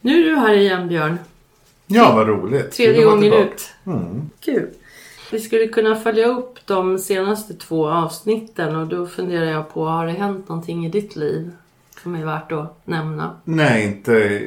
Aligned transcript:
Nu 0.00 0.20
är 0.20 0.30
du 0.30 0.36
här 0.36 0.54
igen 0.54 0.88
Björn. 0.88 1.18
Ja, 1.86 2.12
vad 2.16 2.28
roligt. 2.28 2.72
Tredje 2.72 3.04
gången 3.04 3.32
ut. 3.32 3.74
Mm. 3.86 4.30
Kul. 4.40 4.70
Vi 5.32 5.40
skulle 5.40 5.66
kunna 5.68 5.96
följa 5.96 6.26
upp 6.26 6.58
de 6.66 6.98
senaste 6.98 7.54
två 7.54 7.88
avsnitten 7.90 8.76
och 8.76 8.86
då 8.86 9.06
funderar 9.06 9.44
jag 9.44 9.74
på, 9.74 9.84
har 9.84 10.06
det 10.06 10.12
hänt 10.12 10.48
någonting 10.48 10.86
i 10.86 10.88
ditt 10.88 11.16
liv 11.16 11.50
som 12.02 12.14
är 12.14 12.24
värt 12.24 12.52
att 12.52 12.86
nämna? 12.86 13.36
Nej, 13.44 13.84
inte 13.86 14.42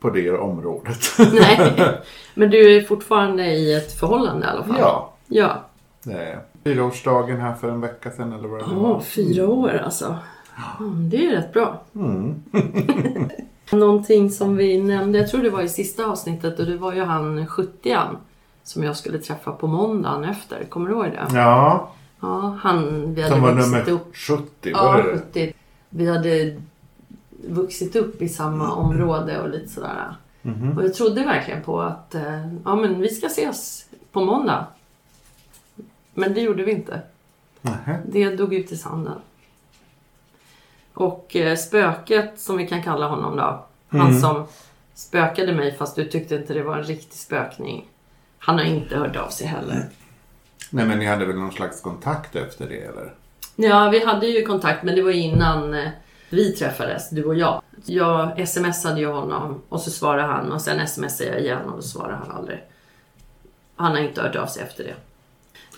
på 0.00 0.10
det 0.10 0.30
området. 0.30 0.98
Nej, 1.32 1.74
men 2.34 2.50
du 2.50 2.76
är 2.76 2.80
fortfarande 2.80 3.46
i 3.46 3.74
ett 3.74 3.92
förhållande 4.00 4.46
i 4.46 4.48
alla 4.48 4.64
fall? 4.64 4.76
ja, 4.80 5.12
Ja. 5.26 5.64
är 6.12 6.38
fyraårsdagen 6.64 7.40
här 7.40 7.54
för 7.54 7.70
en 7.70 7.80
vecka 7.80 8.10
sedan 8.10 8.32
eller 8.32 8.48
vad 8.48 8.60
det 8.60 8.64
Åh, 8.64 8.82
var. 8.82 9.00
fyra 9.00 9.48
år 9.48 9.82
alltså. 9.84 10.16
Mm, 10.80 11.10
det 11.10 11.26
är 11.26 11.30
rätt 11.30 11.52
bra. 11.52 11.82
Mm. 11.94 12.34
Någonting 13.72 14.30
som 14.30 14.56
vi 14.56 14.82
nämnde, 14.82 15.18
jag 15.18 15.28
tror 15.30 15.42
det 15.42 15.50
var 15.50 15.62
i 15.62 15.68
sista 15.68 16.06
avsnittet 16.06 16.58
och 16.58 16.66
det 16.66 16.76
var 16.76 16.92
ju 16.92 17.02
han 17.02 17.46
70 17.46 17.96
som 18.62 18.82
jag 18.82 18.96
skulle 18.96 19.18
träffa 19.18 19.52
på 19.52 19.66
måndagen 19.66 20.24
efter. 20.24 20.64
Kommer 20.64 20.88
du 20.88 20.94
ihåg 20.94 21.04
det? 21.04 21.26
Ja, 21.34 21.90
Ja, 22.20 22.58
han, 22.60 23.14
vi 23.14 23.22
hade 23.22 23.34
som 23.34 23.42
var 23.42 23.54
nummer 23.54 23.90
upp. 23.90 24.16
70. 24.16 24.44
Ja, 24.62 24.82
Var 24.84 25.02
det? 25.02 25.18
70. 25.18 25.52
Vi 25.88 26.06
hade 26.06 26.60
vuxit 27.48 27.96
upp 27.96 28.22
i 28.22 28.28
samma 28.28 28.72
område 28.72 29.40
och 29.40 29.48
lite 29.48 29.68
sådär. 29.68 30.16
Mhm. 30.42 30.78
Och 30.78 30.84
jag 30.84 30.94
trodde 30.94 31.24
verkligen 31.24 31.62
på 31.62 31.80
att 31.80 32.14
eh, 32.14 32.46
ja, 32.64 32.76
men 32.76 33.00
vi 33.00 33.08
ska 33.08 33.26
ses 33.26 33.86
på 34.12 34.24
måndag. 34.24 34.66
Men 36.14 36.34
det 36.34 36.40
gjorde 36.40 36.64
vi 36.64 36.72
inte. 36.72 37.00
Nähä. 37.60 37.98
Det 38.06 38.36
dog 38.36 38.54
ut 38.54 38.72
i 38.72 38.76
sanden. 38.76 39.14
Och 40.98 41.36
eh, 41.36 41.56
spöket 41.56 42.40
som 42.40 42.56
vi 42.56 42.66
kan 42.68 42.82
kalla 42.82 43.06
honom 43.08 43.36
då. 43.36 43.66
Han 43.88 44.00
Mm. 44.00 44.20
som 44.20 44.46
spökade 44.94 45.52
mig 45.52 45.76
fast 45.76 45.96
du 45.96 46.04
tyckte 46.04 46.34
inte 46.34 46.54
det 46.54 46.62
var 46.62 46.76
en 46.76 46.82
riktig 46.84 47.18
spökning. 47.18 47.88
Han 48.38 48.58
har 48.58 48.64
inte 48.64 48.96
hört 48.96 49.16
av 49.16 49.28
sig 49.28 49.46
heller. 49.46 49.88
Nej, 50.70 50.86
men 50.86 50.98
ni 50.98 51.06
hade 51.06 51.24
väl 51.26 51.36
någon 51.36 51.52
slags 51.52 51.80
kontakt 51.80 52.36
efter 52.36 52.68
det 52.68 52.80
eller? 52.80 53.14
Ja, 53.56 53.88
vi 53.88 54.04
hade 54.04 54.26
ju 54.26 54.46
kontakt 54.46 54.82
men 54.82 54.94
det 54.94 55.02
var 55.02 55.10
innan 55.10 55.74
eh, 55.74 55.88
vi 56.30 56.52
träffades, 56.52 57.10
du 57.10 57.24
och 57.24 57.34
jag. 57.34 57.62
Jag 57.84 58.48
smsade 58.48 59.00
ju 59.00 59.06
honom 59.06 59.62
och 59.68 59.80
så 59.80 59.90
svarade 59.90 60.22
han 60.28 60.52
och 60.52 60.60
sen 60.60 60.88
smsade 60.88 61.30
jag 61.30 61.40
igen 61.40 61.64
och 61.68 61.76
då 61.76 61.82
svarade 61.82 62.16
han 62.16 62.30
aldrig. 62.36 62.64
Han 63.76 63.92
har 63.92 63.98
inte 63.98 64.22
hört 64.22 64.36
av 64.36 64.46
sig 64.46 64.62
efter 64.62 64.84
det. 64.84 64.94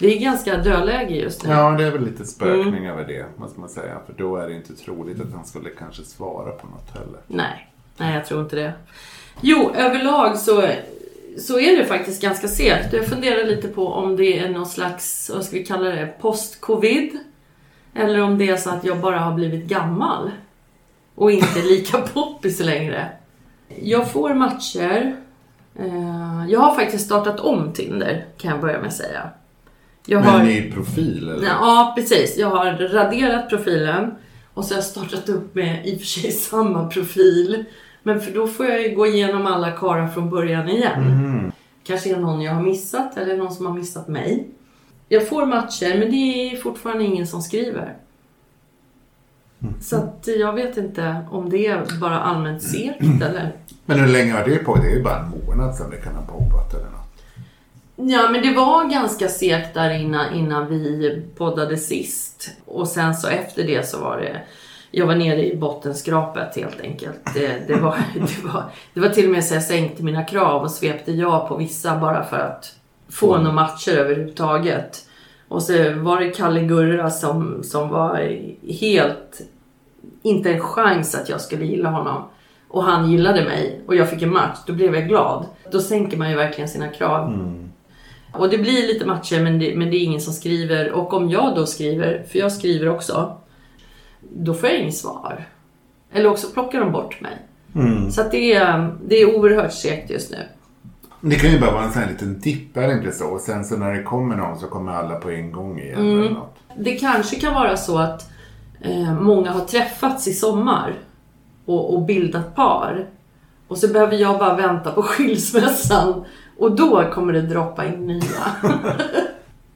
Det 0.00 0.16
är 0.16 0.20
ganska 0.20 0.56
dödläge 0.56 1.14
just 1.14 1.44
nu. 1.44 1.50
Ja, 1.50 1.70
det 1.70 1.84
är 1.84 1.90
väl 1.90 2.04
lite 2.04 2.24
spökning 2.26 2.76
Mm. 2.86 2.86
över 2.90 3.04
det, 3.04 3.24
måste 3.36 3.60
man 3.60 3.68
säga. 3.68 3.98
För 4.06 4.12
då 4.12 4.36
är 4.36 4.48
det 4.48 4.54
inte 4.54 4.74
troligt 4.76 5.20
att 5.20 5.32
han 5.32 5.44
skulle 5.44 5.70
kanske 5.70 6.02
svara 6.02 6.50
på 6.52 6.66
något 6.66 6.90
heller. 6.94 7.20
Nej, 7.26 7.68
nej 7.96 8.14
jag 8.14 8.26
tror 8.26 8.40
inte 8.42 8.56
det. 8.56 8.72
Jo, 9.40 9.70
överlag 9.76 10.38
så, 10.38 10.68
så 11.38 11.60
är 11.60 11.76
det 11.76 11.84
faktiskt 11.84 12.22
ganska 12.22 12.48
segt. 12.48 12.92
Jag 12.92 13.06
funderar 13.06 13.44
lite 13.44 13.68
på 13.68 13.86
om 13.88 14.16
det 14.16 14.38
är 14.38 14.48
någon 14.48 14.66
slags, 14.66 15.30
vad 15.34 15.44
ska 15.44 15.56
vi 15.56 15.64
kalla 15.64 15.88
det, 15.88 16.14
post-covid. 16.20 17.18
Eller 17.94 18.20
om 18.22 18.38
det 18.38 18.48
är 18.48 18.56
så 18.56 18.70
att 18.70 18.84
jag 18.84 18.98
bara 19.00 19.18
har 19.18 19.34
blivit 19.34 19.64
gammal. 19.64 20.30
Och 21.14 21.30
inte 21.32 21.62
lika 21.62 21.98
poppis 22.14 22.60
längre. 22.60 23.08
Jag 23.82 24.10
får 24.12 24.34
matcher. 24.34 25.16
Eh, 25.78 26.44
Jag 26.48 26.60
har 26.60 26.74
faktiskt 26.74 27.04
startat 27.06 27.40
om 27.40 27.72
Tinder, 27.72 28.24
kan 28.38 28.50
jag 28.50 28.60
börja 28.60 28.78
med 28.78 28.86
att 28.88 28.94
säga. 28.94 29.30
Jag 30.10 30.20
Men 30.20 30.30
har... 30.30 30.42
ny 30.42 30.72
profil 30.72 31.28
eller? 31.28 31.46
Ja, 31.46 31.92
precis. 31.96 32.36
Jag 32.38 32.50
har 32.50 32.72
raderat 32.72 33.48
profilen 33.48 34.14
och 34.54 34.64
så 34.64 34.74
har 34.74 34.78
jag 34.78 34.84
startat 34.84 35.28
upp 35.28 35.54
med 35.54 35.86
i 35.86 35.96
och 35.96 35.98
för 35.98 36.06
sig 36.06 36.32
samma 36.50 36.88
profil. 36.88 37.64
Men 38.02 38.20
för 38.20 38.32
då 38.32 38.46
får 38.46 38.66
jag 38.66 38.82
ju 38.82 38.94
gå 38.94 39.06
igenom 39.06 39.46
alla 39.46 39.70
karlar 39.72 40.08
från 40.08 40.30
början 40.30 40.68
igen. 40.68 41.02
Mhm. 41.02 41.52
Kanske 41.84 42.10
är 42.10 42.16
någon 42.16 42.40
jag 42.40 42.52
har 42.52 42.62
missat 42.62 43.16
eller 43.16 43.36
någon 43.36 43.52
som 43.52 43.66
har 43.66 43.74
missat 43.74 44.08
mig. 44.08 44.48
Jag 45.08 45.28
får 45.28 45.46
matcher 45.46 45.98
men 45.98 46.10
det 46.10 46.52
är 46.52 46.56
fortfarande 46.56 47.04
ingen 47.04 47.26
som 47.26 47.42
skriver. 47.42 47.96
Så 49.80 49.96
att 49.96 50.28
jag 50.38 50.52
vet 50.52 50.76
inte 50.76 51.16
om 51.30 51.50
det 51.50 51.66
är 51.66 52.00
bara 52.00 52.20
allmänt 52.20 52.62
segt 52.62 53.00
eller... 53.00 53.52
Men 53.86 54.00
hur 54.00 54.08
länge 54.08 54.32
har 54.32 54.44
det 54.44 54.56
på? 54.58 54.74
Det 54.76 54.86
är 54.86 54.96
ju 54.96 55.02
bara 55.02 55.18
en 55.18 55.30
månad 55.46 55.74
sedan 55.74 55.90
det 55.90 55.96
kan 55.96 56.14
ha 56.14 56.22
pågått 56.22 56.74
eller 56.74 56.90
något. 56.90 57.09
Ja, 58.02 58.28
men 58.30 58.42
det 58.42 58.54
var 58.54 58.84
ganska 58.84 59.28
segt 59.28 59.74
där 59.74 59.90
innan, 59.90 60.34
innan 60.34 60.66
vi 60.68 61.22
poddade 61.36 61.76
sist. 61.76 62.50
Och 62.66 62.88
sen 62.88 63.14
så 63.14 63.28
efter 63.28 63.64
det 63.64 63.88
så 63.88 64.00
var 64.00 64.16
det... 64.16 64.40
Jag 64.90 65.06
var 65.06 65.14
nere 65.14 65.46
i 65.52 65.56
bottenskrapet 65.56 66.56
helt 66.56 66.80
enkelt. 66.80 67.34
Det, 67.34 67.68
det, 67.68 67.74
var, 67.74 67.96
det, 68.14 68.44
var, 68.44 68.64
det 68.94 69.00
var 69.00 69.08
till 69.08 69.24
och 69.24 69.32
med 69.32 69.44
så 69.44 69.54
jag 69.54 69.62
sänkte 69.62 70.02
mina 70.02 70.24
krav 70.24 70.62
och 70.62 70.70
svepte 70.70 71.12
ja 71.12 71.46
på 71.48 71.56
vissa 71.56 71.96
bara 71.98 72.24
för 72.24 72.38
att 72.38 72.74
få 73.08 73.32
Mm. 73.34 73.44
några 73.44 73.54
matcher 73.54 73.92
överhuvudtaget. 73.92 75.06
Och 75.48 75.62
så 75.62 75.72
var 75.96 76.20
det 76.20 76.30
Kalle 76.30 76.60
Gurra 76.60 77.10
som, 77.10 77.62
som 77.62 77.88
var 77.88 78.38
helt... 78.80 79.40
Inte 80.22 80.52
en 80.52 80.60
chans 80.60 81.14
att 81.14 81.28
jag 81.28 81.40
skulle 81.40 81.64
gilla 81.64 81.90
honom. 81.90 82.22
Och 82.68 82.84
han 82.84 83.10
gillade 83.10 83.44
mig 83.44 83.80
och 83.86 83.96
jag 83.96 84.10
fick 84.10 84.22
en 84.22 84.32
match. 84.32 84.58
Då 84.66 84.72
blev 84.72 84.94
jag 84.94 85.08
glad. 85.08 85.46
Då 85.72 85.80
sänker 85.80 86.16
man 86.16 86.30
ju 86.30 86.36
verkligen 86.36 86.68
sina 86.68 86.88
krav. 86.88 87.28
Mm. 87.28 87.69
Och 88.32 88.48
det 88.50 88.58
blir 88.58 88.86
lite 88.86 89.06
matcher 89.06 89.40
men 89.42 89.58
det, 89.58 89.76
men 89.76 89.90
det 89.90 89.96
är 89.96 90.04
ingen 90.04 90.20
som 90.20 90.32
skriver. 90.32 90.92
Och 90.92 91.12
om 91.14 91.30
jag 91.30 91.54
då 91.54 91.66
skriver, 91.66 92.24
för 92.28 92.38
jag 92.38 92.52
skriver 92.52 92.88
också, 92.88 93.36
då 94.20 94.54
får 94.54 94.68
jag 94.68 94.78
inget 94.78 94.96
svar. 94.96 95.48
Eller 96.12 96.30
också 96.30 96.46
plockar 96.50 96.80
de 96.80 96.92
bort 96.92 97.20
mig. 97.20 97.38
Mm. 97.74 98.10
Så 98.10 98.22
det, 98.30 98.54
är, 98.54 98.96
det 99.04 99.14
är 99.16 99.36
oerhört 99.38 99.72
segt 99.72 100.10
just 100.10 100.30
nu. 100.30 100.38
Det 101.20 101.34
kan 101.36 101.50
ju 101.50 101.60
bara 101.60 101.70
vara 101.70 101.84
en 101.84 101.92
sån 101.92 102.02
här 102.02 102.10
liten 102.10 102.40
dipp, 102.40 102.76
är 102.76 102.88
det 102.88 102.92
inte 102.94 103.12
så? 103.12 103.26
Och 103.26 103.40
sen 103.40 103.64
så 103.64 103.76
när 103.76 103.92
det 103.94 104.02
kommer 104.02 104.36
någon 104.36 104.58
så 104.58 104.66
kommer 104.66 104.92
alla 104.92 105.14
på 105.14 105.30
en 105.30 105.52
gång 105.52 105.80
igen 105.80 105.98
Mm. 106.00 106.20
eller 106.20 106.30
något. 106.30 106.56
Det 106.78 106.96
kanske 106.96 107.36
kan 107.36 107.54
vara 107.54 107.76
så 107.76 107.98
att 107.98 108.30
eh, 108.80 109.20
många 109.20 109.50
har 109.50 109.60
träffats 109.60 110.28
i 110.28 110.32
sommar 110.32 110.94
och, 111.64 111.94
och 111.94 112.02
bildat 112.02 112.54
par. 112.56 113.06
Och 113.68 113.78
så 113.78 113.88
behöver 113.88 114.16
jag 114.16 114.38
bara 114.38 114.54
vänta 114.56 114.92
på 114.92 115.02
skilsmässan 115.54 116.24
och 116.60 116.76
då 116.76 117.10
kommer 117.12 117.32
det 117.32 117.42
droppa 117.42 117.86
in 117.86 118.06
nya. 118.06 118.20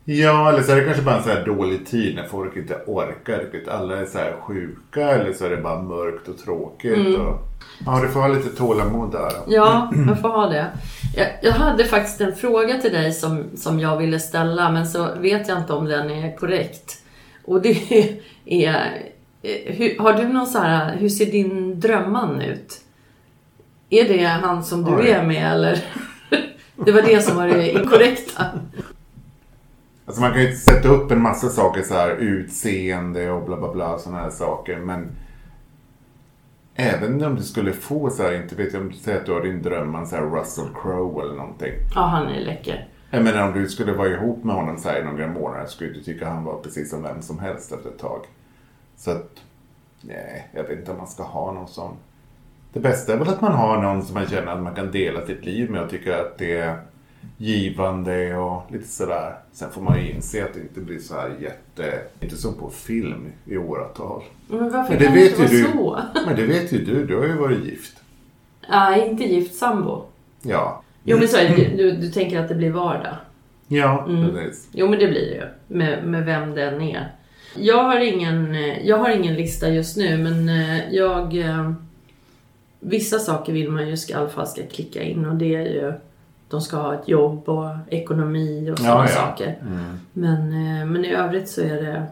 Ja, 0.06 0.48
eller 0.48 0.62
så 0.62 0.72
är 0.72 0.76
det 0.76 0.84
kanske 0.84 1.02
bara 1.02 1.16
en 1.16 1.22
så 1.22 1.28
här 1.28 1.44
dålig 1.44 1.86
tid 1.86 2.14
när 2.14 2.24
folk 2.24 2.56
inte 2.56 2.80
orkar 2.86 3.38
riktigt. 3.38 3.68
Alla 3.68 3.96
är 3.96 4.06
så 4.06 4.18
här 4.18 4.36
sjuka 4.40 5.10
eller 5.10 5.32
så 5.32 5.44
är 5.44 5.50
det 5.50 5.56
bara 5.56 5.82
mörkt 5.82 6.28
och 6.28 6.38
tråkigt. 6.38 6.96
Mm. 6.96 7.20
Och... 7.20 7.38
Ja, 7.86 8.00
du 8.02 8.08
får 8.08 8.20
ha 8.20 8.28
lite 8.28 8.56
tålamod 8.56 9.12
där. 9.12 9.32
Ja, 9.46 9.92
jag 10.08 10.20
får 10.20 10.28
ha 10.28 10.46
det. 10.46 10.66
Jag, 11.16 11.26
jag 11.42 11.52
hade 11.52 11.84
faktiskt 11.84 12.20
en 12.20 12.34
fråga 12.34 12.80
till 12.80 12.92
dig 12.92 13.12
som, 13.12 13.44
som 13.56 13.80
jag 13.80 13.96
ville 13.96 14.20
ställa 14.20 14.70
men 14.70 14.86
så 14.86 15.08
vet 15.20 15.48
jag 15.48 15.58
inte 15.58 15.72
om 15.72 15.84
den 15.84 16.10
är 16.10 16.36
korrekt. 16.36 16.98
Och 17.44 17.62
det 17.62 17.90
är, 18.44 18.74
eh, 19.42 19.74
hur, 19.74 19.98
har 19.98 20.12
du 20.12 20.28
någon 20.28 20.46
så 20.46 20.58
här, 20.58 20.96
hur 20.96 21.08
ser 21.08 21.26
din 21.26 21.80
drömman 21.80 22.40
ut? 22.40 22.80
Är 23.90 24.08
det 24.08 24.24
han 24.24 24.64
som 24.64 24.84
du 24.84 24.96
Oj. 24.96 25.10
är 25.10 25.26
med 25.26 25.52
eller? 25.52 25.84
Det 26.76 26.92
var 26.92 27.02
det 27.02 27.22
som 27.22 27.36
var 27.36 27.48
det 27.48 27.70
inkorrekta. 27.72 28.44
Alltså 30.06 30.20
man 30.22 30.32
kan 30.32 30.42
ju 30.42 30.56
sätta 30.56 30.88
upp 30.88 31.10
en 31.10 31.22
massa 31.22 31.48
saker 31.48 31.82
så 31.82 31.94
här 31.94 32.10
utseende 32.10 33.30
och 33.30 33.46
bla 33.46 33.56
bla 33.56 33.72
bla 33.72 33.98
sådana 33.98 34.22
här 34.22 34.30
saker. 34.30 34.76
Men 34.76 35.08
även 36.74 37.24
om 37.24 37.34
du 37.34 37.42
skulle 37.42 37.72
få 37.72 38.10
så 38.10 38.22
här, 38.22 38.42
inte 38.42 38.54
vet 38.54 38.72
jag 38.72 38.82
om 38.82 38.88
du 38.88 38.94
säger 38.96 39.20
att 39.20 39.26
du 39.26 39.32
har 39.32 39.42
din 39.42 39.62
dröm 39.62 39.94
om 39.94 40.06
så 40.06 40.16
här 40.16 40.22
Russell 40.22 40.68
Crowe 40.82 41.22
eller 41.22 41.34
någonting. 41.34 41.72
Ja, 41.94 42.00
han 42.00 42.26
är 42.26 42.40
läcker. 42.40 42.88
Jag 43.10 43.24
menar 43.24 43.48
om 43.48 43.52
du 43.52 43.68
skulle 43.68 43.92
vara 43.92 44.08
ihop 44.08 44.44
med 44.44 44.54
honom 44.54 44.78
så 44.78 44.88
här 44.88 45.00
i 45.00 45.04
några 45.04 45.26
månader 45.26 45.66
skulle 45.66 45.92
du 45.92 46.02
tycka 46.02 46.28
han 46.28 46.44
var 46.44 46.58
precis 46.58 46.90
som 46.90 47.02
vem 47.02 47.22
som 47.22 47.38
helst 47.38 47.72
efter 47.72 47.88
ett 47.88 47.98
tag. 47.98 48.20
Så 48.96 49.10
att, 49.10 49.30
nej, 50.00 50.48
jag 50.52 50.62
vet 50.62 50.78
inte 50.78 50.90
om 50.90 50.98
man 50.98 51.06
ska 51.06 51.22
ha 51.22 51.52
någon 51.52 51.68
sån. 51.68 51.96
Det 52.74 52.80
bästa 52.80 53.12
är 53.12 53.16
väl 53.16 53.28
att 53.28 53.40
man 53.40 53.52
har 53.52 53.82
någon 53.82 54.02
som 54.02 54.14
man 54.14 54.26
känner 54.26 54.52
att 54.52 54.62
man 54.62 54.74
kan 54.74 54.90
dela 54.90 55.26
sitt 55.26 55.44
liv 55.44 55.70
med 55.70 55.82
och 55.82 55.90
tycker 55.90 56.12
att 56.20 56.38
det 56.38 56.56
är 56.58 56.76
givande 57.36 58.36
och 58.36 58.62
lite 58.72 58.88
sådär. 58.88 59.34
Sen 59.52 59.70
får 59.70 59.80
man 59.82 59.98
ju 60.04 60.10
inse 60.10 60.44
att 60.44 60.54
det 60.54 60.60
inte 60.60 60.80
blir 60.80 60.98
så 60.98 61.14
här 61.14 61.32
jätte, 61.40 61.98
inte 62.20 62.36
som 62.36 62.54
på 62.54 62.70
film 62.70 63.26
i 63.46 63.56
åratal. 63.56 64.22
Men 64.48 64.70
varför 64.70 64.90
Men 64.90 64.98
det 64.98 65.04
kan 65.06 65.14
det 65.14 65.26
inte 65.26 65.38
vara 65.38 65.48
du. 65.50 65.62
så? 65.64 65.98
Men 66.26 66.36
det 66.36 66.42
vet 66.46 66.72
ju 66.72 66.84
du, 66.84 67.06
du 67.06 67.16
har 67.16 67.24
ju 67.24 67.32
varit 67.36 67.64
gift. 67.64 67.96
Nej, 68.70 69.08
inte 69.08 69.24
gift 69.24 69.54
sambo. 69.54 70.02
Ja. 70.42 70.82
Jo, 71.04 71.18
men 71.18 71.28
så 71.28 71.36
är 71.36 71.48
det, 71.48 71.76
du, 71.76 71.90
du 71.90 72.10
tänker 72.10 72.40
att 72.40 72.48
det 72.48 72.54
blir 72.54 72.70
vardag. 72.70 73.16
Ja, 73.68 74.06
Mm. 74.08 74.30
precis. 74.34 74.68
Jo 74.72 74.88
men 74.88 74.98
det 74.98 75.06
blir 75.06 75.20
det 75.30 75.34
ju. 75.34 75.76
Med, 75.78 76.04
med 76.06 76.24
vem 76.24 76.54
den 76.54 76.80
är. 76.80 77.12
Jag 77.56 77.84
har, 77.84 78.00
ingen, 78.00 78.54
eh, 78.54 78.86
jag 78.86 78.98
har 78.98 79.10
ingen 79.10 79.34
lista 79.34 79.68
just 79.68 79.96
nu 79.96 80.18
men 80.18 80.48
eh, 80.48 80.94
jag... 80.94 81.36
Vissa 82.86 83.18
saker 83.18 83.52
vill 83.52 83.70
man 83.70 83.88
ju 83.88 83.96
ska, 83.96 84.12
i 84.12 84.16
alla 84.16 84.28
fall 84.28 84.46
ska 84.46 84.62
klicka 84.66 85.02
in 85.02 85.24
och 85.26 85.34
det 85.34 85.54
är 85.54 85.60
ju... 85.64 85.92
De 86.48 86.60
ska 86.60 86.76
ha 86.76 86.94
ett 86.94 87.08
jobb 87.08 87.48
och 87.48 87.68
ekonomi 87.88 88.70
och 88.70 88.78
sådana 88.78 88.94
Ja, 88.94 89.10
ja. 89.10 89.14
saker. 89.14 89.58
Mm. 89.62 89.98
Men, 90.12 90.38
eh, 90.80 90.86
men 90.86 91.04
i 91.04 91.14
övrigt 91.14 91.48
så 91.48 91.60
är 91.60 91.82
det... 91.82 92.06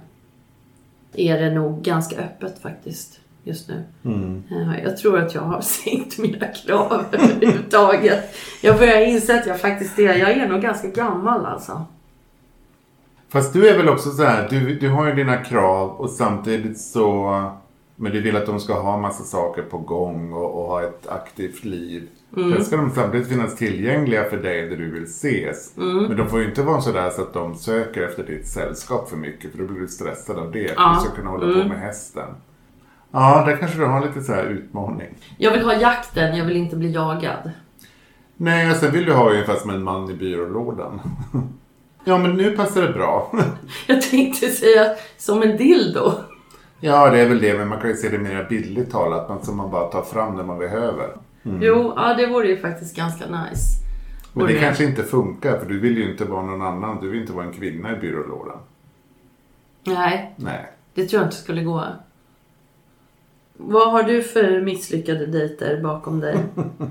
Är 1.14 1.40
det 1.40 1.50
nog 1.54 1.82
ganska 1.82 2.16
öppet 2.16 2.58
faktiskt. 2.62 3.20
just 3.44 3.68
nu. 3.68 3.82
Mm. 4.04 4.42
Eh, 4.50 4.82
Jag 4.84 4.96
tror 4.96 5.18
att 5.18 5.34
jag 5.34 5.42
har 5.42 5.60
sänkt 5.84 6.18
mina 6.18 6.46
krav 6.46 7.04
överhuvudtaget. 7.12 8.34
Jag 8.62 8.78
börjar 8.78 9.00
inse 9.00 9.34
att 9.40 9.46
jag 9.46 9.60
faktiskt 9.60 9.98
är, 9.98 10.14
jag 10.14 10.30
är 10.30 10.48
nog 10.48 10.62
ganska 10.62 10.88
gammal 10.88 11.46
alltså. 11.46 11.84
Fast 13.28 13.52
du 13.52 13.68
är 13.68 13.76
väl 13.78 13.88
också 13.88 14.10
så 14.10 14.22
här, 14.24 14.48
du, 14.50 14.74
du 14.78 14.88
har 14.88 15.06
ju 15.06 15.14
dina 15.14 15.36
krav 15.36 15.90
och 15.90 16.10
samtidigt 16.10 16.80
så... 16.80 17.52
Men 18.02 18.12
du 18.12 18.20
vill 18.20 18.36
att 18.36 18.46
de 18.46 18.60
ska 18.60 18.80
ha 18.80 18.96
massa 18.96 19.24
saker 19.24 19.62
på 19.62 19.78
gång 19.78 20.32
och, 20.32 20.60
och 20.60 20.66
ha 20.68 20.82
ett 20.82 21.08
aktivt 21.08 21.64
liv. 21.64 22.08
Mm. 22.36 22.52
Sen 22.52 22.64
ska 22.64 22.76
de 22.76 22.90
samtidigt 22.90 23.28
finnas 23.28 23.56
tillgängliga 23.56 24.24
för 24.24 24.36
dig 24.36 24.68
där 24.68 24.76
du 24.76 24.90
vill 24.90 25.02
ses. 25.04 25.76
Mm. 25.76 26.04
Men 26.04 26.16
de 26.16 26.28
får 26.28 26.40
ju 26.40 26.48
inte 26.48 26.62
vara 26.62 26.80
sådär 26.80 27.10
så 27.10 27.22
att 27.22 27.32
de 27.34 27.54
söker 27.54 28.02
efter 28.02 28.22
ditt 28.22 28.46
sällskap 28.48 29.08
för 29.08 29.16
mycket. 29.16 29.50
För 29.50 29.58
då 29.58 29.64
blir 29.64 29.80
du 29.80 29.88
stressad 29.88 30.38
av 30.38 30.52
det. 30.52 30.72
Ja. 30.76 30.94
du 30.98 31.04
ska 31.06 31.16
kunna 31.16 31.30
hålla 31.30 31.44
Mm. 31.46 31.62
på 31.62 31.68
med 31.68 31.78
hästen. 31.80 32.28
Ja, 33.10 33.44
där 33.46 33.56
kanske 33.56 33.78
du 33.78 33.84
har 33.84 34.06
lite 34.06 34.20
så 34.22 34.32
här 34.32 34.44
utmaning. 34.44 35.14
Jag 35.38 35.50
vill 35.52 35.62
ha 35.64 35.74
jakten, 35.74 36.36
jag 36.36 36.44
vill 36.44 36.56
inte 36.56 36.76
bli 36.76 36.92
jagad. 36.92 37.50
Nej, 38.36 38.70
och 38.70 38.76
sen 38.76 38.92
vill 38.92 39.04
du 39.04 39.12
ha 39.12 39.30
ungefär 39.30 39.54
som 39.56 39.70
en 39.70 39.82
man 39.82 40.10
i 40.10 40.14
byrålådan. 40.14 41.00
ja, 42.04 42.18
men 42.18 42.36
nu 42.36 42.50
passar 42.56 42.82
det 42.82 42.92
bra. 42.92 43.32
Jag 43.86 44.02
tänkte 44.02 44.48
säga 44.48 44.86
som 45.18 45.42
en 45.42 45.56
dildo. 45.56 46.12
Ja, 46.84 47.10
det 47.10 47.20
är 47.20 47.28
väl 47.28 47.40
det, 47.40 47.58
men 47.58 47.68
man 47.68 47.80
kan 47.80 47.90
ju 47.90 47.96
se 47.96 48.08
det 48.08 48.18
mer 48.18 48.46
bildligt 48.48 48.92
talat. 48.92 49.28
Men 49.28 49.42
som 49.42 49.56
man 49.56 49.70
bara 49.70 49.86
tar 49.88 50.02
fram 50.02 50.36
när 50.36 50.44
man 50.44 50.58
behöver. 50.58 51.16
Jo, 51.42 51.92
ja 51.96 52.14
det 52.14 52.26
vore 52.26 52.48
ju 52.48 52.56
faktiskt 52.56 52.96
ganska 52.96 53.24
nice. 53.26 53.82
Men 54.32 54.46
det 54.46 54.58
kanske 54.58 54.84
inte 54.84 55.02
funkar, 55.02 55.58
för 55.58 55.66
du 55.66 55.80
vill 55.80 55.98
ju 55.98 56.10
inte 56.10 56.24
vara 56.24 56.42
någon 56.42 56.62
annan. 56.62 57.00
Du 57.00 57.08
vill 57.08 57.20
inte 57.20 57.32
vara 57.32 57.44
en 57.44 57.52
kvinna 57.52 57.96
i 57.96 58.00
byrålådan. 58.00 58.58
Nej, 59.84 60.34
Nej. 60.36 60.72
det 60.94 61.06
tror 61.06 61.20
jag 61.20 61.26
inte 61.26 61.36
skulle 61.36 61.62
gå. 61.62 61.84
Vad 63.56 63.92
har 63.92 64.02
du 64.02 64.22
för 64.22 64.60
misslyckade 64.60 65.26
dejter 65.26 65.82
bakom 65.82 66.20
dig? 66.20 66.38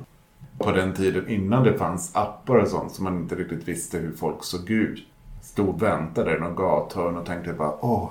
På 0.58 0.72
den 0.72 0.94
tiden 0.94 1.30
innan 1.30 1.64
det 1.64 1.78
fanns 1.78 2.16
appar 2.16 2.56
och 2.56 2.68
sånt, 2.68 2.92
så 2.92 3.04
man 3.04 3.18
inte 3.18 3.36
riktigt 3.36 3.68
visste 3.68 3.98
hur 3.98 4.12
folk 4.12 4.44
såg 4.44 4.70
ut. 4.70 5.08
Stod 5.42 5.70
och 5.70 5.82
väntade 5.82 6.38
i 6.38 6.40
någon 6.40 6.56
gathörn 6.56 7.18
och 7.18 7.26
tänkte 7.26 7.54
bara 7.54 7.86
åh, 7.86 8.10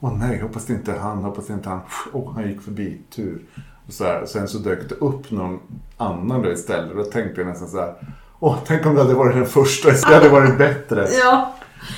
åh 0.00 0.12
nej, 0.18 0.40
hoppas 0.40 0.64
det 0.66 0.72
inte 0.72 0.92
är 0.92 0.98
han, 0.98 1.18
hoppas 1.18 1.46
det 1.46 1.52
inte 1.52 1.68
är 1.68 1.72
han. 1.72 1.80
Åh, 2.12 2.32
han 2.34 2.48
gick 2.48 2.62
förbi, 2.62 3.00
tur. 3.16 3.42
Och 3.86 3.92
så 3.92 4.04
här. 4.04 4.26
Sen 4.26 4.48
så 4.48 4.58
dök 4.58 4.88
det 4.88 4.94
upp 4.94 5.30
någon 5.30 5.58
annan 5.96 6.42
då 6.42 6.52
istället. 6.52 6.96
Då 6.96 7.02
tänkte 7.04 7.40
jag 7.40 7.48
nästan 7.48 7.68
så 7.68 7.80
här. 7.80 7.94
Åh, 8.40 8.56
tänk 8.66 8.86
om 8.86 8.94
det 8.94 9.02
hade 9.02 9.14
varit 9.14 9.34
den 9.36 9.46
första. 9.46 9.90
Det 9.90 10.14
hade 10.14 10.28
varit 10.28 10.58
bättre. 10.58 11.08
Ja, 11.24 11.54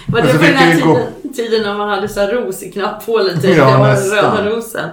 var 0.08 0.22
det 0.22 0.32
på 0.32 0.38
den 0.42 0.54
här 0.54 0.74
det 0.74 0.80
gå- 0.82 0.94
tiden, 0.94 1.32
tiden 1.34 1.62
när 1.62 1.78
man 1.78 1.88
hade 1.88 2.08
så 2.08 2.20
här 2.20 2.32
ros 2.32 2.62
i 2.62 2.72
knapphålet? 2.72 3.42
Typ. 3.42 3.56
Ja, 3.56 3.70
det 3.70 3.78
var 3.78 3.88
nästan. 3.88 4.16
röda 4.36 4.50
rosen. 4.56 4.90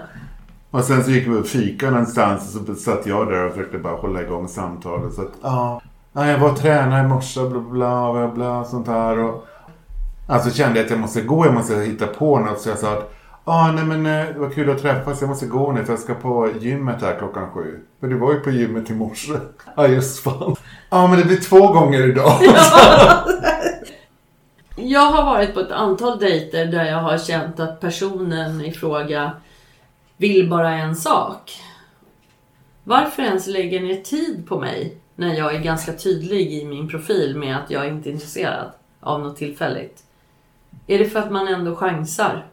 Och 0.71 0.83
sen 0.83 1.03
så 1.03 1.11
gick 1.11 1.27
vi 1.27 1.35
och 1.41 1.45
fika 1.47 1.89
någonstans 1.91 2.56
och 2.56 2.65
så 2.67 2.75
satt 2.75 3.06
jag 3.06 3.27
där 3.27 3.45
och 3.45 3.51
försökte 3.53 3.77
bara 3.77 3.95
hålla 3.95 4.21
igång 4.21 4.47
samtalet. 4.47 5.13
Så 5.13 5.21
att, 5.21 5.31
ja, 5.41 5.81
ja, 6.13 6.27
jag 6.27 6.39
var 6.39 6.50
och 6.51 6.57
tränade 6.57 7.03
i 7.03 7.07
morse, 7.07 7.39
bla 7.50 7.61
bla 7.71 8.11
bla 8.13 8.27
bla, 8.27 8.63
sånt 8.65 8.88
här. 8.88 9.19
Och, 9.19 9.45
alltså 10.30 10.52
kände 10.52 10.80
jag 10.80 10.86
att 10.86 10.92
jag 10.92 11.00
måste 11.00 11.22
gå, 11.22 11.46
jag 11.46 11.54
måste 11.54 11.76
hitta 11.76 12.08
på 12.08 12.40
något. 12.40 12.62
Så 12.62 12.70
jag 12.70 12.78
sa 12.78 12.92
att, 12.94 13.14
ja 13.46 13.72
nej 13.76 13.84
men 13.84 14.06
eh, 14.06 14.34
det 14.34 14.40
var 14.40 14.50
kul 14.50 14.70
att 14.70 14.81
träffas, 14.81 15.22
jag 15.22 15.28
måste 15.28 15.46
gå 15.46 15.72
nu 15.72 15.86
för 15.86 15.94
jag 15.94 16.00
ska 16.00 16.14
på 16.14 16.50
gymmet 16.60 17.02
här 17.02 17.16
klockan 17.18 17.52
sju. 17.52 17.80
För 18.00 18.08
du 18.08 18.18
var 18.18 18.34
ju 18.34 18.40
på 18.40 18.52
gymmet 18.52 18.90
i 18.90 18.94
morse. 18.94 19.34
Ja 19.76 19.88
just 19.88 20.24
fan. 20.24 20.56
Ja 20.90 21.08
men 21.08 21.20
det 21.20 21.26
blir 21.26 21.38
två 21.38 21.68
gånger 21.74 22.08
idag. 22.08 22.34
Jag 24.81 25.12
har 25.12 25.26
varit 25.26 25.54
på 25.54 25.60
ett 25.60 25.72
antal 25.72 26.20
dejter 26.20 26.66
där 26.66 26.86
jag 26.86 26.98
har 26.98 27.18
känt 27.18 27.60
att 27.60 27.80
personen 27.80 28.66
i 28.66 28.72
fråga 28.72 29.31
vill 30.18 30.50
bara 30.50 30.74
en 30.74 30.96
sak. 30.96 31.62
Varför 32.84 33.24
ens 33.24 33.48
lägga 33.48 33.81
ner 33.81 34.02
tid 34.02 34.46
på 34.48 34.60
mig 34.60 34.98
när 35.16 35.34
jag 35.34 35.56
är 35.56 35.60
ganska 35.60 35.94
tydlig 35.94 36.54
i 36.54 36.66
min 36.66 36.90
profil 36.90 37.38
med 37.38 37.58
att 37.58 37.72
jag 37.72 37.88
inte 37.88 38.10
är 38.10 38.12
intresserad 38.12 38.72
av 39.00 39.20
något 39.20 39.38
tillfälligt? 39.38 40.04
Är 40.89 41.00
det 41.00 41.06
för 41.06 41.19
att 41.19 41.31
man 41.31 41.47
ändå 41.47 41.75
chansar? 41.75 42.45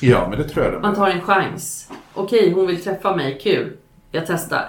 ja 0.00 0.26
men 0.30 0.38
det 0.38 0.44
tror 0.48 0.64
jag 0.64 0.74
det 0.74 0.80
Man 0.80 0.94
tar 0.94 1.08
en 1.08 1.20
chans. 1.20 1.90
Okej, 2.14 2.52
hon 2.52 2.66
vill 2.66 2.82
träffa 2.84 3.16
mig, 3.16 3.38
kul. 3.42 3.72
Jag 4.10 4.26
testar. 4.26 4.68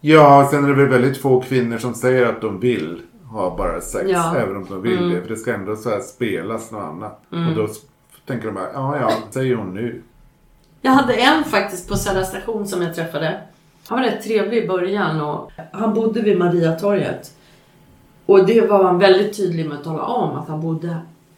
Ja, 0.00 0.48
sen 0.50 0.64
är 0.64 0.68
det 0.68 0.74
väl 0.74 0.88
väldigt 0.88 1.22
få 1.22 1.40
kvinnor 1.40 1.78
som 1.78 1.94
säger 1.94 2.26
att 2.26 2.40
de 2.40 2.60
vill 2.60 3.02
ha 3.30 3.56
bara 3.56 3.80
sex. 3.80 4.04
Ja. 4.10 4.36
Även 4.36 4.56
om 4.56 4.66
de 4.68 4.82
vill 4.82 4.98
Mm. 4.98 5.10
det. 5.10 5.22
För 5.22 5.28
det 5.28 5.36
ska 5.36 5.54
ändå 5.54 5.76
så 5.76 5.90
här 5.90 6.00
spelas 6.00 6.70
något 6.70 6.82
annat. 6.82 7.22
Och 7.30 7.54
då 7.56 7.68
tänker 8.26 8.46
de 8.46 8.54
bara, 8.54 8.72
ja 8.72 8.96
ja, 9.00 9.12
säger 9.30 9.54
hon 9.54 9.74
nu. 9.74 10.02
Jag 10.80 10.92
hade 10.92 11.14
en 11.14 11.44
faktiskt 11.44 11.88
på 11.88 11.96
Södra 11.96 12.24
station 12.24 12.66
som 12.66 12.82
jag 12.82 12.94
träffade. 12.94 13.40
Han 13.88 13.98
var 13.98 14.06
rätt 14.06 14.22
trevlig 14.24 14.64
i 14.64 14.68
början 14.68 15.20
och 15.20 15.50
han 15.72 15.94
bodde 15.94 16.20
vid 16.22 16.38
Mariatorget. 16.38 17.32
Och 18.26 18.46
det 18.46 18.60
var 18.70 18.84
han 18.84 18.98
väldigt 18.98 19.36
tydlig 19.36 19.68
med 19.68 19.78
att 19.78 19.84
tala 19.84 20.02
om 20.02 20.36
att 20.38 20.48
han 20.48 20.60
bodde 20.60 20.96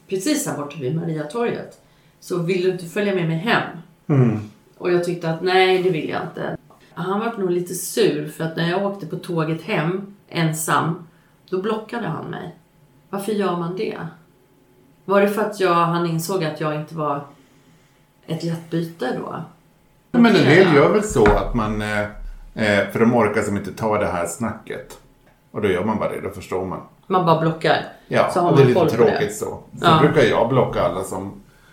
precis 0.08 0.46
här 0.46 0.56
borta 0.56 0.76
vid 0.80 0.96
Mariatorget. 0.96 1.80
Så 2.20 2.38
vill 2.38 2.62
du 2.62 2.70
inte 2.70 2.86
följa 2.86 3.14
med 3.14 3.28
mig 3.28 3.36
hem? 3.36 3.62
Mm. 4.06 4.40
Och 4.78 4.92
jag 4.92 5.04
tyckte 5.04 5.30
att 5.30 5.42
nej, 5.42 5.82
det 5.82 5.90
vill 5.90 6.08
jag 6.08 6.22
inte. 6.22 6.56
Han 6.94 7.20
var 7.20 7.38
nog 7.38 7.50
lite 7.50 7.74
sur 7.74 8.28
för 8.28 8.44
att 8.44 8.56
när 8.56 8.70
jag 8.70 8.86
åkte 8.86 9.06
på 9.06 9.16
tåget 9.16 9.62
hem 9.62 10.16
ensam, 10.28 11.06
då 11.50 11.62
blockade 11.62 12.06
han 12.06 12.24
mig. 12.24 12.54
Varför 13.10 13.32
gör 13.32 13.56
man 13.56 13.76
det? 13.76 13.98
Var 15.04 15.20
det 15.20 15.28
för 15.28 15.42
att 15.42 15.60
jag, 15.60 15.74
han 15.74 16.06
insåg 16.06 16.44
att 16.44 16.60
jag 16.60 16.74
inte 16.74 16.94
var 16.94 17.24
ett 18.26 18.44
lätt 18.44 18.70
byte 18.70 19.18
då? 19.18 19.44
Men 20.10 20.36
en 20.36 20.44
del 20.44 20.74
gör 20.74 20.92
väl 20.92 21.02
så 21.02 21.26
att 21.26 21.54
man, 21.54 21.82
eh, 21.82 22.02
eh, 22.54 22.90
för 22.92 23.00
de 23.00 23.14
orkar 23.14 23.42
som 23.42 23.56
inte 23.56 23.72
ta 23.72 23.98
det 23.98 24.06
här 24.06 24.26
snacket. 24.26 24.98
Och 25.54 25.62
då 25.62 25.68
gör 25.68 25.84
man 25.84 25.98
bara 25.98 26.08
det, 26.08 26.20
då 26.20 26.30
förstår 26.30 26.64
man. 26.64 26.80
Man 27.06 27.26
bara 27.26 27.40
blockar. 27.40 27.76
Ja, 28.08 28.30
Så 28.30 28.40
har 28.40 28.50
och 28.50 28.56
det 28.56 28.62
är 28.62 28.66
lite 28.66 28.86
tråkigt 28.86 29.34
så. 29.36 29.44
Sen 29.44 29.80
Ja. 29.82 29.98
brukar 30.00 30.22
jag 30.30 30.48
blocka 30.48 30.82
alla 30.82 31.04
som... 31.04 31.32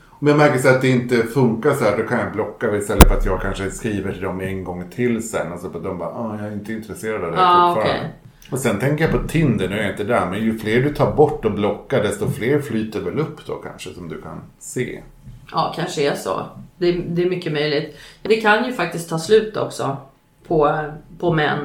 Om 0.09 0.27
jag 0.27 0.37
märker 0.37 0.59
så 0.59 0.69
att 0.69 0.81
det 0.81 0.89
inte 0.89 1.17
funkar 1.17 1.73
så 1.73 1.83
här, 1.83 1.97
då 1.97 2.03
kan 2.03 2.19
jag 2.19 2.31
blocka 2.31 2.75
istället 2.75 3.07
för 3.07 3.15
att 3.17 3.25
jag 3.25 3.41
kanske 3.41 3.71
skriver 3.71 4.11
till 4.11 4.21
dem 4.21 4.41
en 4.41 4.63
gång 4.63 4.83
till 4.95 5.29
sen. 5.29 5.51
Och 5.51 5.59
så 5.59 5.67
att 5.67 5.83
de 5.83 5.97
bara, 5.97 6.09
ah, 6.09 6.37
jag 6.39 6.47
är 6.47 6.53
inte 6.53 6.73
intresserad 6.73 7.23
av 7.23 7.31
det 7.31 7.37
Ah, 7.41 7.73
fortfarande. 7.75 7.99
okej. 7.99 8.13
Och 8.51 8.59
sen 8.59 8.79
tänker 8.79 9.03
jag 9.09 9.21
på 9.21 9.27
Tinder, 9.27 9.69
nu 9.69 9.75
är 9.79 9.81
jag 9.83 9.91
inte 9.91 10.03
där, 10.03 10.25
men 10.25 10.39
ju 10.43 10.57
fler 10.59 10.81
du 10.81 10.93
tar 10.93 11.11
bort 11.11 11.45
och 11.45 11.51
blockar, 11.51 12.03
desto 12.03 12.29
fler 12.29 12.59
flyter 12.61 12.99
väl 12.99 13.19
upp 13.19 13.45
då 13.47 13.55
kanske 13.55 13.93
som 13.93 14.09
du 14.09 14.21
kan 14.21 14.41
se. 14.59 15.01
Ja, 15.51 15.73
kanske 15.75 16.11
är 16.11 16.15
så. 16.15 16.41
Det, 16.77 16.91
det 16.91 17.21
är 17.23 17.29
mycket 17.29 17.53
möjligt. 17.53 17.97
Det 18.21 18.35
kan 18.41 18.65
ju 18.65 18.73
faktiskt 18.73 19.09
ta 19.09 19.19
slut 19.19 19.57
också 19.57 19.97
på, 20.47 20.77
på 21.19 21.33
män. 21.33 21.59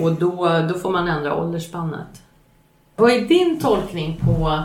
Och 0.00 0.12
då, 0.12 0.48
då 0.68 0.74
får 0.78 0.90
man 0.90 1.08
ändra 1.08 1.36
åldersspannet. 1.36 2.22
Vad 2.96 3.10
är 3.10 3.20
din 3.20 3.60
tolkning 3.60 4.20
på 4.24 4.62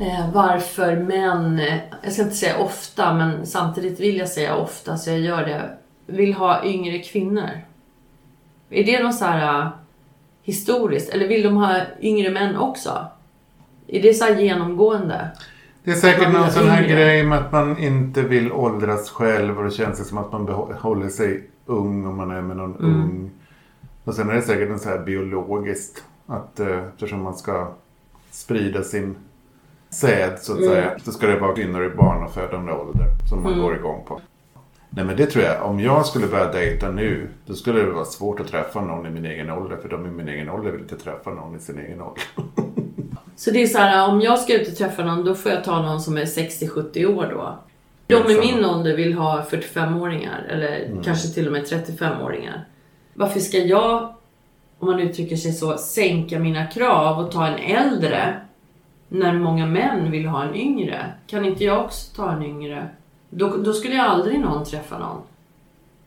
eh, 0.00 0.30
varför 0.32 0.96
män, 0.96 1.58
eh, 1.60 1.78
jag 2.02 2.12
ska 2.12 2.22
inte 2.22 2.34
säga 2.34 2.58
ofta, 2.58 3.14
men 3.14 3.46
samtidigt 3.46 4.00
vill 4.00 4.16
jag 4.16 4.28
säga 4.28 4.56
ofta, 4.56 4.96
så 4.96 5.10
jag 5.10 5.18
gör 5.20 5.44
det, 5.46 5.70
vill 6.06 6.34
ha 6.34 6.64
yngre 6.64 6.98
kvinnor? 6.98 7.50
Är 8.70 8.84
det 8.84 9.02
något 9.02 9.14
så 9.14 9.24
här 9.24 9.60
eh, 9.62 9.68
historiskt? 10.42 11.10
Eller 11.10 11.28
vill 11.28 11.42
de 11.42 11.56
ha 11.56 11.76
yngre 12.00 12.30
män 12.30 12.56
också? 12.56 13.06
Är 13.86 14.02
det 14.02 14.14
så 14.14 14.24
här 14.24 14.36
genomgående? 14.36 15.28
Det 15.84 15.90
är 15.90 15.94
säkert 15.94 16.32
någon 16.32 16.50
sån 16.50 16.68
här 16.68 16.82
yngre. 16.84 16.94
grej 16.94 17.24
med 17.24 17.38
att 17.38 17.52
man 17.52 17.78
inte 17.78 18.22
vill 18.22 18.52
åldras 18.52 19.10
själv 19.10 19.58
och 19.58 19.64
det 19.64 19.70
känns 19.70 20.08
som 20.08 20.18
att 20.18 20.32
man 20.32 20.46
behå- 20.46 20.74
håller 20.80 21.08
sig 21.08 21.46
ung 21.66 22.06
om 22.06 22.16
man 22.16 22.30
är 22.30 22.40
med 22.42 22.56
någon 22.56 22.76
Mm. 22.76 23.00
ung. 23.02 23.30
Och 24.04 24.14
sen 24.14 24.30
är 24.30 24.34
det 24.34 24.42
säkert 24.42 24.70
en 24.70 24.78
så 24.78 24.88
här 24.88 24.98
biologiskt 24.98 26.04
att 26.26 26.60
eh, 26.60 26.78
eftersom 26.88 27.22
man 27.22 27.36
ska 27.36 27.68
sprida 28.30 28.82
sin 28.82 29.16
säd 29.90 30.38
så 30.40 30.52
att 30.52 30.58
Mm. 30.58 30.70
säga. 30.70 30.98
Så 31.04 31.12
ska 31.12 31.26
det 31.26 31.38
vara 31.38 31.54
kvinnor 31.54 31.84
i 31.84 31.88
barnafödande 31.90 32.72
ålder 32.72 33.06
som 33.28 33.42
man 33.42 33.52
Mm. 33.52 33.64
går 33.64 33.76
igång 33.76 34.04
på. 34.08 34.20
Nej 34.90 35.04
men 35.04 35.16
det 35.16 35.26
tror 35.26 35.44
jag, 35.44 35.62
om 35.62 35.80
jag 35.80 36.06
skulle 36.06 36.26
börja 36.26 36.52
dejta 36.52 36.90
nu 36.90 37.28
då 37.46 37.54
skulle 37.54 37.80
det 37.80 37.90
vara 37.90 38.04
svårt 38.04 38.40
att 38.40 38.46
träffa 38.48 38.80
någon 38.80 39.06
i 39.06 39.10
min 39.10 39.24
egen 39.24 39.50
ålder. 39.50 39.76
För 39.76 39.88
de 39.88 40.06
i 40.06 40.10
min 40.10 40.28
egen 40.28 40.50
ålder 40.50 40.70
vill 40.70 40.80
inte 40.80 40.96
träffa 40.96 41.30
någon 41.30 41.56
i 41.56 41.58
sin 41.58 41.78
egen 41.78 42.00
ålder. 42.00 42.22
Så 43.36 43.50
det 43.50 43.62
är 43.62 43.66
så 43.66 43.78
här, 43.78 44.08
om 44.08 44.20
jag 44.20 44.38
ska 44.38 44.54
ut 44.60 44.68
och 44.68 44.76
träffa 44.76 45.04
någon, 45.04 45.24
då 45.24 45.34
får 45.34 45.52
jag 45.52 45.64
ta 45.64 45.82
någon 45.82 46.00
som 46.00 46.16
är 46.16 46.24
60-70 46.24 47.06
år 47.06 47.26
då. 47.30 47.58
De 48.06 48.30
i 48.32 48.38
min 48.40 48.64
ålder 48.64 48.96
vill 48.96 49.14
ha 49.14 49.42
45-åringar, 49.50 50.46
eller 50.50 51.00
kanske 51.04 51.28
till 51.28 51.46
och 51.46 51.52
med 51.52 51.64
35-åringar. 51.64 52.64
Varför 53.20 53.40
ska 53.40 53.58
jag, 53.58 54.14
om 54.78 54.88
man 54.90 55.00
uttrycker 55.00 55.36
sig 55.36 55.52
så, 55.52 55.76
sänka 55.78 56.38
mina 56.38 56.66
krav 56.66 57.18
och 57.18 57.32
ta 57.32 57.46
en 57.46 57.58
äldre, 57.58 58.40
när 59.08 59.32
många 59.38 59.66
män 59.66 60.10
vill 60.10 60.26
ha 60.26 60.42
en 60.44 60.54
yngre? 60.54 61.06
Kan 61.26 61.44
inte 61.44 61.64
jag 61.64 61.84
också 61.84 62.16
ta 62.16 62.32
en 62.32 62.42
yngre? 62.42 62.88
Då, 63.30 63.56
då 63.56 63.72
skulle 63.72 63.94
jag 63.94 64.06
aldrig 64.06 64.40
någon 64.40 64.64
träffa 64.64 64.98
någon. 64.98 65.20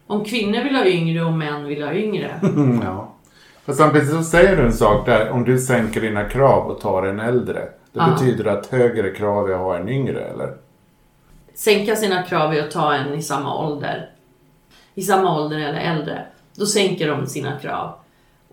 Om 0.08 0.26
kvinnor 0.26 0.64
vill 0.64 0.76
ha 0.76 0.86
yngre 0.86 1.24
och 1.26 1.34
män 1.34 1.66
vill 1.66 1.84
ha 1.84 1.94
yngre. 1.94 2.40
Ja. 2.84 3.10
Fast 3.66 3.78
samtidigt 3.80 4.10
så 4.10 4.24
säger 4.24 4.58
du 4.58 4.64
en 4.66 4.74
sak 4.74 5.06
där. 5.06 5.30
Om 5.30 5.44
du 5.44 5.60
sänker 5.60 6.02
dina 6.02 6.30
krav 6.30 6.68
och 6.72 6.80
tar 6.82 7.04
en 7.04 7.20
äldre. 7.20 7.60
Det 7.60 8.00
Ja. 8.00 8.10
betyder 8.14 8.46
att 8.46 8.68
högre 8.68 9.10
krav 9.12 9.50
är 9.50 9.54
att 9.54 9.60
ha 9.60 9.78
en 9.78 9.90
yngre 9.90 10.20
eller? 10.22 10.54
Sänka 11.54 11.96
sina 11.96 12.24
krav 12.24 12.54
är 12.54 12.64
att 12.64 12.72
ta 12.72 12.94
en 12.94 13.14
i 13.14 13.22
samma 13.22 13.66
ålder. 13.66 14.10
i 14.96 15.02
samma 15.02 15.42
ålder 15.42 15.58
eller 15.60 15.80
äldre, 15.80 16.26
då 16.56 16.66
sänker 16.66 17.08
de 17.08 17.28
sina 17.28 17.60
krav. 17.60 17.94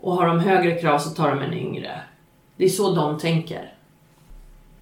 Och 0.01 0.13
har 0.15 0.27
de 0.27 0.41
högre 0.41 0.81
krav 0.81 0.99
så 0.99 1.11
tar 1.11 1.31
de 1.31 1.43
en 1.43 1.55
yngre. 1.55 2.01
Det 2.57 2.65
är 2.65 2.69
så 2.69 2.95
de 2.95 3.19
tänker. 3.19 3.73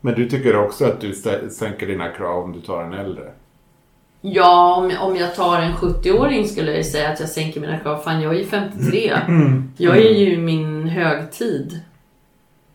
Men 0.01 0.15
du 0.15 0.29
tycker 0.31 0.57
också 0.57 0.85
att 0.85 1.01
du 1.01 1.13
sä- 1.13 1.49
sänker 1.49 1.87
dina 1.87 2.09
krav 2.09 2.45
om 2.45 2.53
du 2.53 2.61
tar 2.61 2.83
en 2.83 2.93
äldre? 2.93 3.31
Ja, 4.21 4.77
om, 4.77 4.93
om 5.01 5.17
jag 5.17 5.35
tar 5.35 5.61
en 5.61 5.73
70-åring 5.73 6.49
skulle 6.49 6.77
jag 6.77 6.87
säga 6.87 7.09
att 7.11 7.21
jag 7.21 7.29
sänker 7.29 7.61
mina 7.61 7.79
krav. 7.79 7.99
Fan, 8.03 8.21
jag 8.23 8.35
är 8.35 8.39
ju 8.39 8.45
53. 8.45 9.13
Jag 9.77 9.97
är 9.97 10.11
ju 10.15 10.37
min 10.39 10.89
högtid. 10.89 11.81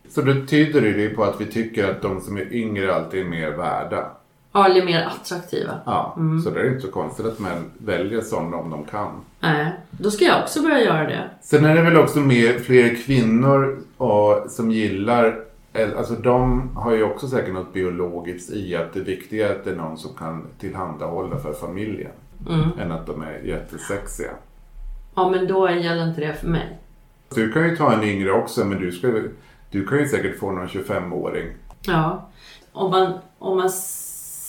Så 0.08 0.22
då 0.22 0.46
tyder 0.46 0.80
det 0.80 1.08
på 1.08 1.24
att 1.24 1.40
vi 1.40 1.46
tycker 1.46 1.90
att 1.90 2.02
de 2.02 2.20
som 2.20 2.36
är 2.36 2.52
yngre 2.54 2.94
alltid 2.94 3.20
är 3.20 3.24
mer 3.24 3.50
värda. 3.50 4.10
Ja, 4.54 4.66
eller 4.66 4.84
mer 4.84 5.02
attraktiva. 5.02 5.78
Ja, 5.86 6.16
så 6.44 6.50
det 6.50 6.60
är 6.60 6.68
inte 6.68 6.80
så 6.80 6.90
konstigt 6.90 7.26
att 7.26 7.38
män 7.38 7.70
väljer 7.78 8.20
sådana 8.20 8.56
om 8.56 8.70
de 8.70 8.84
kan. 8.84 9.20
Nej, 9.40 9.72
då 9.90 10.10
ska 10.10 10.24
jag 10.24 10.42
också 10.42 10.62
börja 10.62 10.80
göra 10.80 11.08
det. 11.08 11.30
Sen 11.40 11.64
är 11.64 11.74
det 11.74 11.82
väl 11.82 11.96
också 11.96 12.20
mer, 12.20 12.58
fler 12.58 12.94
kvinnor 13.04 13.78
och, 13.96 14.50
som 14.50 14.70
gillar, 14.70 15.40
alltså 15.96 16.14
de 16.14 16.70
har 16.76 16.92
ju 16.92 17.02
också 17.02 17.28
säkert 17.28 17.54
något 17.54 17.72
biologiskt 17.72 18.50
i 18.50 18.76
att 18.76 18.92
det 18.92 19.00
viktiga 19.00 19.48
är 19.48 19.52
att 19.56 19.64
det 19.64 19.70
är 19.70 19.76
någon 19.76 19.98
som 19.98 20.14
kan 20.14 20.46
tillhandahålla 20.58 21.38
för 21.38 21.52
familjen. 21.52 22.12
Än 22.78 22.92
att 22.92 23.06
de 23.06 23.22
är 23.22 23.40
jättesexiga. 23.44 24.30
Ja, 25.14 25.28
men 25.30 25.46
då 25.46 25.70
gäller 25.70 26.08
inte 26.08 26.20
det 26.20 26.34
för 26.34 26.48
mig. 26.48 26.78
Du 27.34 27.52
kan 27.52 27.68
ju 27.68 27.76
ta 27.76 27.92
en 27.92 28.04
yngre 28.04 28.32
också 28.32 28.64
men 28.64 28.78
du, 28.78 28.92
ska, 28.92 29.22
du 29.70 29.86
kan 29.86 29.98
ju 29.98 30.06
säkert 30.08 30.38
få 30.38 30.50
någon 30.50 30.68
25-åring. 30.68 31.46
Ja. 31.86 32.28
Om 32.72 32.90
man, 32.90 33.12
om 33.38 33.56
man 33.56 33.70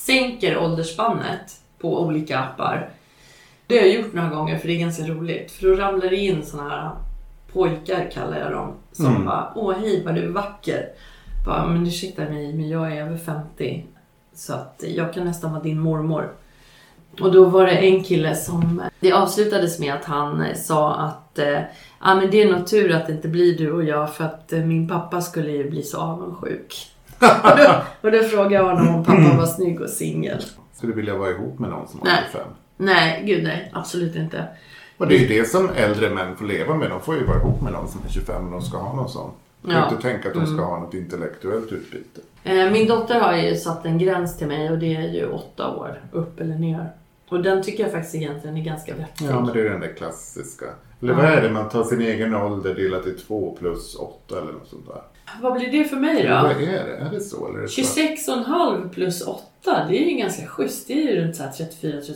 sänker 0.05 0.57
åldersspannet 0.57 1.59
på 1.79 2.01
olika 2.01 2.39
appar. 2.39 2.89
Det 3.67 3.77
har 3.79 3.85
jag 3.85 3.95
gjort 3.95 4.13
några 4.13 4.29
gånger 4.29 4.57
för 4.57 4.67
det 4.67 4.73
är 4.73 4.79
ganska 4.79 5.03
roligt. 5.03 5.51
För 5.51 5.67
då 5.67 5.75
ramlar 5.75 6.09
det 6.09 6.15
in 6.17 6.45
såna 6.45 6.69
här 6.69 6.89
pojkar 7.53 8.11
kallar 8.13 8.39
jag 8.39 8.51
dem. 8.51 8.73
Som 8.91 9.05
Mm. 9.05 9.25
bara, 9.25 9.51
åh 9.55 9.73
hej 9.79 10.03
vad 10.05 10.15
du 10.15 10.23
är 10.23 10.29
vacker. 10.29 10.89
Bara, 11.45 11.67
men 11.67 11.87
ursäkta 11.87 12.21
mig 12.21 12.53
men 12.53 12.69
jag 12.69 12.97
är 12.97 13.01
över 13.01 13.17
50. 13.17 13.85
Så 14.33 14.53
att 14.53 14.83
jag 14.87 15.13
kan 15.13 15.25
nästan 15.25 15.51
vara 15.51 15.63
din 15.63 15.79
mormor. 15.79 16.31
Och 17.21 17.31
då 17.31 17.45
var 17.45 17.65
det 17.65 17.71
en 17.77 18.03
kille 18.03 18.35
som, 18.35 18.81
det 18.99 19.11
avslutades 19.11 19.79
med 19.79 19.93
att 19.93 20.05
han 20.05 20.45
sa 20.55 20.95
att 20.95 21.39
eh, 21.39 21.59
ah, 21.99 22.15
men 22.15 22.31
det 22.31 22.41
är 22.41 22.51
nog 22.53 22.67
tur 22.67 22.91
att 22.95 23.07
det 23.07 23.13
inte 23.13 23.27
blir 23.27 23.57
du 23.57 23.71
och 23.71 23.83
jag 23.83 24.15
för 24.15 24.23
att 24.23 24.53
eh, 24.53 24.59
min 24.59 24.87
pappa 24.87 25.21
skulle 25.21 25.51
ju 25.51 25.69
bli 25.69 25.83
så 25.83 25.97
avundsjuk. 26.01 26.91
Och, 27.19 27.57
då, 27.57 27.81
och 28.01 28.11
då 28.11 28.23
frågade 28.23 28.55
jag 28.55 28.63
honom 28.63 28.95
om 28.95 29.03
pappa 29.05 29.37
var 29.37 29.45
snygg 29.45 29.81
och 29.81 29.89
singel. 29.89 30.41
Skulle 30.73 30.91
du 30.91 30.95
vilja 30.95 31.17
vara 31.17 31.29
ihop 31.29 31.59
med 31.59 31.69
någon 31.69 31.87
som 31.87 31.99
Nej. 32.03 32.23
25? 32.31 32.47
Nej, 32.77 33.23
gud 33.25 33.43
nej, 33.43 33.71
absolut 33.73 34.15
inte. 34.15 34.47
Och 34.97 35.07
det 35.07 35.15
är 35.15 35.19
ju 35.19 35.27
det 35.27 35.45
som 35.45 35.69
äldre 35.75 36.09
män 36.09 36.35
får 36.37 36.45
leva 36.45 36.75
med. 36.75 36.89
De 36.89 37.01
får 37.01 37.15
ju 37.15 37.23
vara 37.25 37.37
ihop 37.37 37.61
med 37.61 37.73
någon 37.73 37.87
som 37.87 38.01
är 38.07 38.09
25 38.09 38.45
och 38.45 38.51
de 38.51 38.61
ska 38.61 38.77
ha 38.77 38.95
någon 38.95 39.09
sån. 39.09 39.31
Ja. 39.67 39.89
inte 39.89 40.01
tänka 40.01 40.27
att 40.27 40.33
de 40.33 40.45
ska 40.47 40.65
ha 40.65 40.79
något 40.79 40.93
intellektuellt 40.93 41.71
utbyte. 41.71 42.21
Eh, 42.43 42.71
Min 42.71 42.87
dotter 42.87 43.19
har 43.19 43.37
ju 43.37 43.55
satt 43.55 43.85
en 43.85 43.97
gräns 43.97 44.37
till 44.37 44.47
mig 44.47 44.71
och 44.71 44.77
det 44.77 44.95
är 44.95 45.13
ju 45.13 45.25
åtta 45.27 45.75
år, 45.75 46.01
upp 46.11 46.39
eller 46.39 46.55
ner. 46.55 46.89
Och 47.29 47.43
den 47.43 47.63
tycker 47.63 47.83
jag 47.83 47.91
faktiskt 47.91 48.15
egentligen 48.15 48.57
är 48.57 48.61
ganska 48.61 48.95
vettig. 48.95 49.25
Ja, 49.29 49.39
men 49.41 49.53
det 49.53 49.61
är 49.61 49.69
den 49.69 49.79
där 49.79 49.93
klassiska. 49.97 50.65
Eller 51.01 51.13
vad 51.13 51.25
är 51.25 51.41
det? 51.41 51.49
Man 51.49 51.69
tar 51.69 51.83
sin 51.83 52.01
egen 52.01 52.35
ålder 52.35 52.75
delat 52.75 53.03
till 53.03 53.19
2 53.19 53.57
plus 53.59 53.95
8 53.95 54.41
eller 54.41 54.53
något 54.53 54.67
sånt 54.67 54.87
där. 54.87 55.01
Vad 55.41 55.53
blir 55.53 55.71
det 55.71 55.85
för 55.85 55.97
mig 55.97 56.29
Vad 56.29 56.43
då? 56.43 56.49
är 56.49 56.55
det? 56.85 56.97
Är 56.97 57.09
det 57.11 57.21
så? 57.21 57.47
Eller 57.47 57.57
är 57.59 57.61
det 57.61 57.69
så? 57.69 57.81
26,5 57.81 58.89
plus 58.89 59.21
8, 59.21 59.41
det 59.63 60.03
är 60.03 60.09
ju 60.09 60.17
ganska 60.17 60.47
schysst. 60.47 60.87
Det 60.87 60.93
är 60.93 61.11
ju 61.11 61.21
runt 61.21 61.35
så 61.35 61.43
här 61.43 61.51
34-35. 61.51 62.15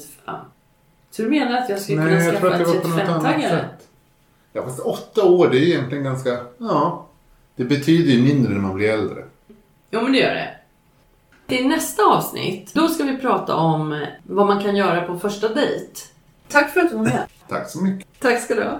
Så 1.11 1.21
du 1.21 1.29
menar 1.29 1.57
att 1.57 1.69
jag 1.69 1.79
skulle 1.79 1.97
kunna 1.97 2.21
skaffa 2.31 2.47
att 2.47 2.53
en 2.53 2.59
det 2.59 2.65
var 2.65 2.79
på 2.81 2.87
något 2.87 2.99
annat 2.99 3.23
35-taggare? 3.23 3.49
sätt. 3.49 3.87
Ja, 4.53 4.63
fast 4.63 4.79
8 4.79 5.23
år 5.23 5.49
det 5.49 5.57
är 5.57 5.61
egentligen 5.61 6.03
ganska... 6.03 6.37
Ja. 6.57 7.05
Det 7.55 7.63
betyder 7.63 8.11
ju 8.11 8.21
mindre 8.21 8.53
när 8.53 8.59
man 8.61 8.75
blir 8.75 8.89
äldre. 8.89 9.23
Jo, 9.91 10.01
men 10.01 10.11
det 10.11 10.17
gör 10.19 10.33
det. 10.33 10.55
I 11.55 11.67
nästa 11.67 12.03
avsnitt, 12.03 12.73
då 12.73 12.87
ska 12.87 13.03
vi 13.03 13.17
prata 13.17 13.55
om 13.55 14.05
vad 14.23 14.47
man 14.47 14.63
kan 14.63 14.75
göra 14.75 15.01
på 15.01 15.19
första 15.19 15.47
dejt. 15.47 15.91
Tack 16.47 16.73
för 16.73 16.79
att 16.79 16.89
du 16.89 16.95
var 16.95 17.03
med. 17.03 17.23
Tack 17.47 17.69
så 17.69 17.83
mycket. 17.83 18.07
Tack 18.19 18.41
ska 18.41 18.55
du 18.55 18.63
ha. 18.63 18.79